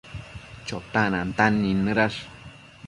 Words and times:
Chotac 0.67 1.07
nantan 1.13 1.53
nidnëdash 1.61 2.19